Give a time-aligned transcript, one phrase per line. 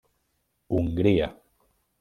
[0.77, 1.31] Hongria.